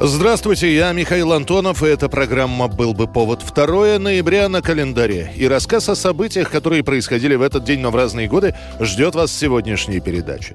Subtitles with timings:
[0.00, 5.32] Здравствуйте, я Михаил Антонов, и эта программа «Был бы повод» 2 ноября на календаре.
[5.34, 9.32] И рассказ о событиях, которые происходили в этот день, но в разные годы, ждет вас
[9.32, 10.54] в сегодняшней передаче.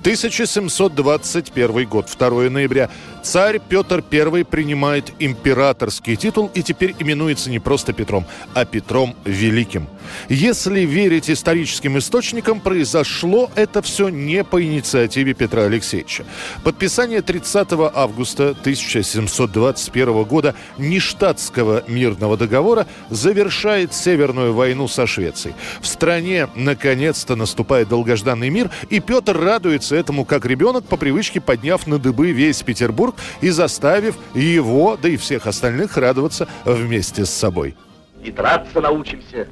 [0.00, 2.90] 1721 год, 2 ноября.
[3.22, 9.86] Царь Петр I принимает императорский титул и теперь именуется не просто Петром, а Петром Великим.
[10.28, 16.24] Если верить историческим источникам, произошло это все не по инициативе Петра Алексеевича.
[16.64, 25.54] Подписание 30 августа 1721 года Ништадтского мирного договора завершает Северную войну со Швецией.
[25.80, 31.86] В стране наконец-то наступает долгожданный мир, и Петр радуется этому как ребенок, по привычке подняв
[31.86, 37.76] на дыбы весь Петербург и заставив его, да и всех остальных радоваться вместе с собой.
[38.22, 39.48] И драться научимся,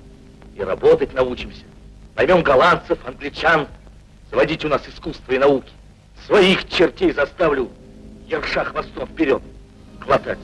[0.56, 1.62] и работать научимся.
[2.14, 3.66] Поймем голландцев, англичан,
[4.30, 5.70] заводить у нас искусство и науки.
[6.26, 7.70] Своих чертей заставлю
[8.28, 9.42] ерша хвостом вперед
[10.00, 10.38] хватать.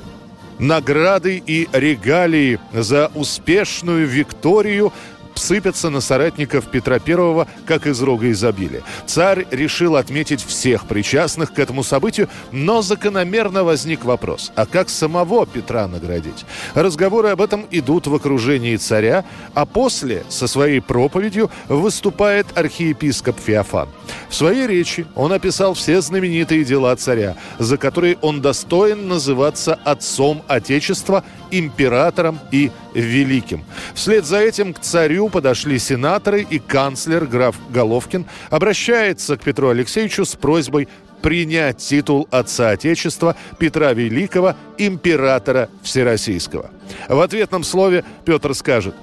[0.58, 4.92] Награды и регалии за успешную Викторию
[5.39, 8.83] сыпятся на соратников Петра I, как из рога изобилия.
[9.06, 15.47] Царь решил отметить всех причастных к этому событию, но закономерно возник вопрос, а как самого
[15.47, 16.45] Петра наградить?
[16.75, 23.89] Разговоры об этом идут в окружении царя, а после со своей проповедью выступает архиепископ Феофан.
[24.29, 30.42] В своей речи он описал все знаменитые дела царя, за которые он достоин называться отцом
[30.48, 33.64] Отечества, императором и великим.
[33.94, 40.25] Вслед за этим к царю подошли сенаторы и канцлер граф Головкин обращается к Петру Алексеевичу
[40.25, 40.89] с просьбой
[41.22, 46.70] принять титул отца Отечества Петра Великого, императора Всероссийского.
[47.08, 48.95] В ответном слове Петр скажет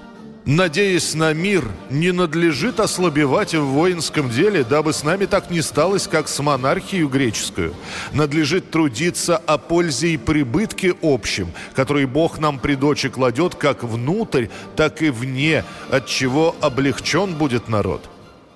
[0.46, 6.06] Надеясь на мир, не надлежит ослабевать в воинском деле, дабы с нами так не сталось,
[6.06, 7.74] как с монархией греческую.
[8.12, 14.48] Надлежит трудиться о пользе и прибытке общем, который Бог нам при дочи кладет как внутрь,
[14.76, 18.10] так и вне, от чего облегчен будет народ.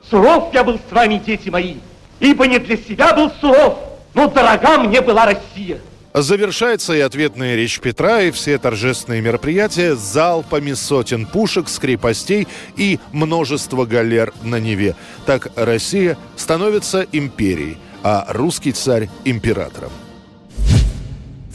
[0.10, 1.76] Суров я был с вами, дети мои,
[2.20, 3.80] ибо не для себя был суров,
[4.14, 5.80] но дорога мне была Россия.
[6.22, 13.00] Завершается и ответная речь Петра, и все торжественные мероприятия залпами сотен пушек с крепостей и
[13.12, 14.96] множество галер на Неве.
[15.28, 19.92] Так Россия становится империей, а русский царь– императором.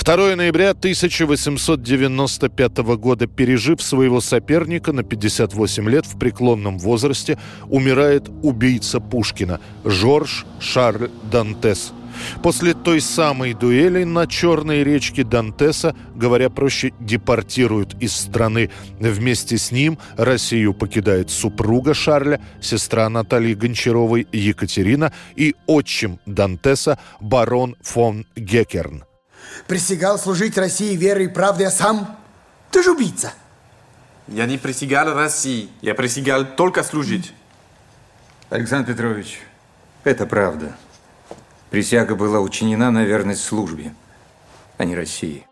[0.00, 7.36] 2 ноября 1895 года, пережив своего соперника на 58 лет в преклонном возрасте,
[7.68, 11.92] умирает убийца Пушкина Жорж Шарль Дантес–
[12.42, 18.70] После той самой дуэли на Черной речке Дантеса, говоря проще, депортируют из страны.
[18.98, 27.76] Вместе с ним Россию покидает супруга Шарля, сестра Натальи Гончаровой Екатерина и отчим Дантеса барон
[27.82, 29.04] фон Геккерн.
[29.66, 32.16] Присягал служить России верой и правдой, а сам?
[32.70, 33.32] Ты же убийца.
[34.28, 37.32] Я не присягал России, я присягал только служить.
[38.50, 39.40] Александр Петрович,
[40.04, 40.76] это правда.
[41.72, 43.94] Присяга была учинена на верность службе,
[44.76, 45.46] а не России.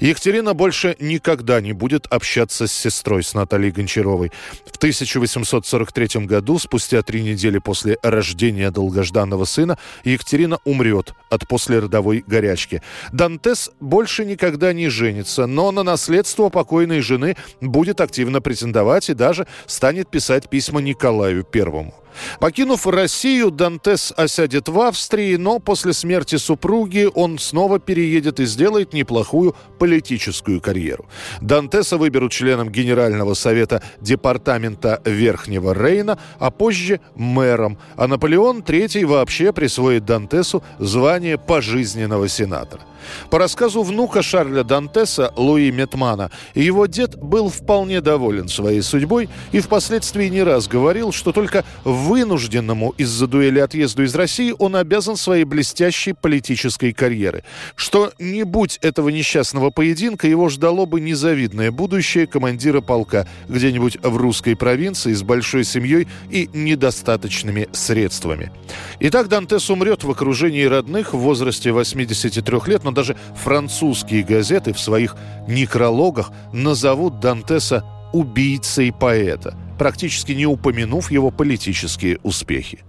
[0.00, 4.32] Екатерина больше никогда не будет общаться с сестрой, с Натальей Гончаровой.
[4.64, 12.80] В 1843 году, спустя три недели после рождения долгожданного сына, Екатерина умрет от послеродовой горячки.
[13.12, 19.46] Дантес больше никогда не женится, но на наследство покойной жены будет активно претендовать и даже
[19.66, 21.94] станет писать письма Николаю Первому.
[22.40, 28.92] Покинув Россию, Дантес осядет в Австрии, но после смерти супруги он снова переедет и сделает
[28.92, 31.06] неплохую политическую карьеру.
[31.40, 37.78] Дантеса выберут членом Генерального совета Департамента Верхнего Рейна, а позже мэром.
[37.96, 42.82] А Наполеон III вообще присвоит Дантесу звание пожизненного сенатора.
[43.30, 49.60] По рассказу внука Шарля Дантеса, Луи Метмана, его дед был вполне доволен своей судьбой и
[49.60, 51.64] впоследствии не раз говорил, что только
[52.04, 57.44] вынужденному из-за дуэли отъезду из России он обязан своей блестящей политической карьеры.
[57.74, 64.16] Что не будь этого несчастного поединка, его ждало бы незавидное будущее командира полка где-нибудь в
[64.16, 68.52] русской провинции с большой семьей и недостаточными средствами.
[69.00, 74.80] Итак, Дантес умрет в окружении родных в возрасте 83 лет, но даже французские газеты в
[74.80, 75.16] своих
[75.48, 79.56] некрологах назовут Дантеса убийцей поэта.
[79.78, 82.84] Практически не упомянув его политические успехи.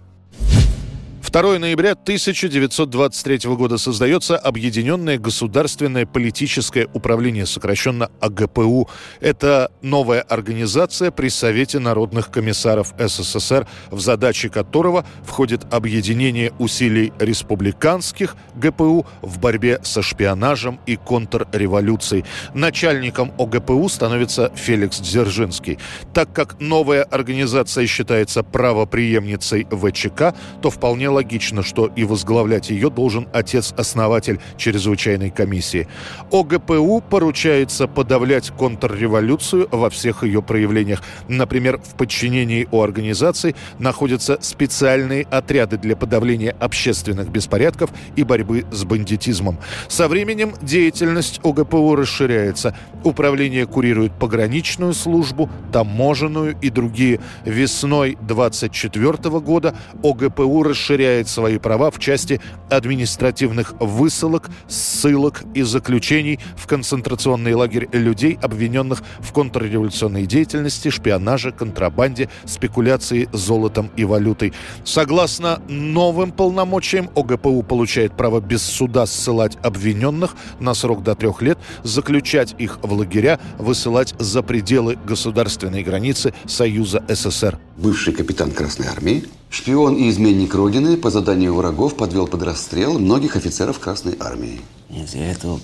[1.35, 8.87] 2 ноября 1923 года создается Объединенное государственное политическое управление, сокращенно АГПУ.
[9.19, 18.38] Это новая организация при Совете народных комиссаров СССР, в задачи которого входит объединение усилий республиканских
[18.55, 22.23] ГПУ в борьбе со шпионажем и контрреволюцией.
[22.53, 25.79] Начальником ОГПУ становится Феликс Дзержинский.
[26.13, 32.92] Так как новая организация считается правоприемницей ВЧК, то вполне логично логично, что и возглавлять ее
[32.92, 35.88] должен отец-основатель чрезвычайной комиссии.
[36.31, 41.01] ОГПУ поручается подавлять контрреволюцию во всех ее проявлениях.
[41.27, 48.83] Например, в подчинении у организации находятся специальные отряды для подавления общественных беспорядков и борьбы с
[48.83, 49.57] бандитизмом.
[49.88, 52.75] Со временем деятельность ОГПУ расширяется.
[53.04, 57.19] Управление курирует пограничную службу, таможенную и другие.
[57.45, 66.39] Весной 24 года ОГПУ расширяет ущемляет свои права в части административных высылок, ссылок и заключений
[66.57, 74.53] в концентрационный лагерь людей, обвиненных в контрреволюционной деятельности, шпионаже, контрабанде, спекуляции золотом и валютой.
[74.83, 81.57] Согласно новым полномочиям, ОГПУ получает право без суда ссылать обвиненных на срок до трех лет,
[81.83, 87.57] заключать их в лагеря, высылать за пределы государственной границы Союза СССР.
[87.77, 93.37] Бывший капитан Красной Армии Шпион и изменник Родины по заданию врагов подвел под расстрел многих
[93.37, 94.59] офицеров Красной Армии.
[94.89, 95.61] Нет, я этого,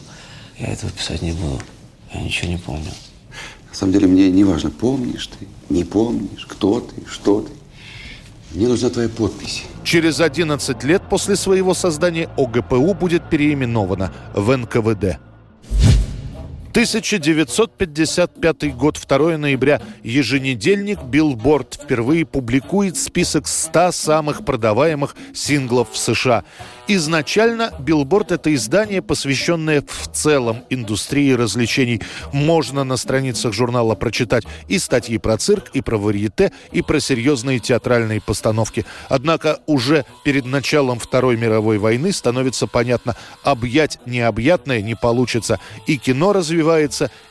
[0.57, 1.59] я этого писать не буду.
[2.13, 2.89] Я ничего не помню.
[3.69, 7.51] На самом деле мне не важно, помнишь ты, не помнишь, кто ты, что ты.
[8.55, 9.65] Мне нужна твоя подпись.
[9.83, 15.19] Через 11 лет после своего создания ОГПУ будет переименована в НКВД.
[16.71, 19.81] 1955 год, 2 ноября.
[20.03, 26.45] Еженедельник «Billboard» впервые публикует список 100 самых продаваемых синглов в США.
[26.87, 32.01] Изначально «Billboard»— это издание, посвященное в целом индустрии развлечений.
[32.31, 37.59] Можно на страницах журнала прочитать и статьи про цирк, и про варьете, и про серьезные
[37.59, 38.85] театральные постановки.
[39.09, 45.59] Однако уже перед началом Второй мировой войны становится понятно, объять необъятное не получится.
[45.87, 46.60] И кино развивается,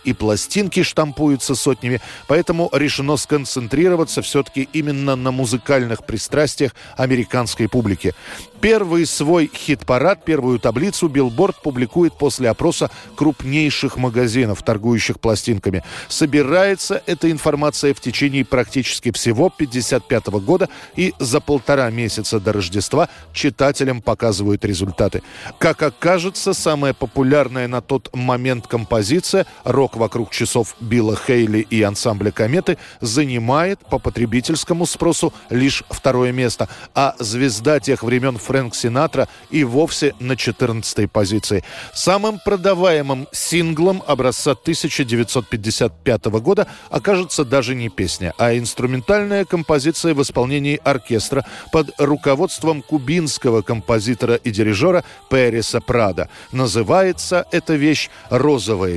[0.05, 2.00] и пластинки штампуются сотнями.
[2.29, 8.15] Поэтому решено сконцентрироваться все-таки именно на музыкальных пристрастиях американской публики.
[8.61, 15.82] Первый свой хит-парад, первую таблицу Билборд публикует после опроса крупнейших магазинов, торгующих пластинками.
[16.09, 23.09] Собирается эта информация в течение практически всего 1955 года и за полтора месяца до Рождества
[23.32, 25.23] читателям показывают результаты.
[25.59, 29.19] Как окажется, самая популярная на тот момент композиция
[29.64, 36.69] «Рок вокруг часов» Билла Хейли и ансамбля «Кометы» занимает по потребительскому спросу лишь второе место,
[36.94, 41.64] а звезда тех времен Фрэнк Синатра и вовсе на 14-й позиции.
[41.94, 50.81] Самым продаваемым синглом образца 1955 года окажется даже не песня, а инструментальная композиция в исполнении
[50.82, 56.28] оркестра под руководством кубинского композитора и дирижера Переса Прада.
[56.52, 58.96] Называется эта вещь «Розовая